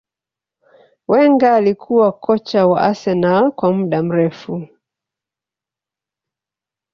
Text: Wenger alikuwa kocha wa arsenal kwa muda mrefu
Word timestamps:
Wenger 1.07 1.49
alikuwa 1.53 2.11
kocha 2.11 2.67
wa 2.67 2.81
arsenal 2.81 3.51
kwa 3.51 3.73
muda 3.73 4.03
mrefu 4.03 4.67